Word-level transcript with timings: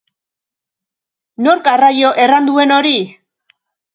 Nork 1.47 1.69
arraio 1.73 2.11
erran 2.25 2.49
duen 2.53 2.75
hori? 2.79 2.97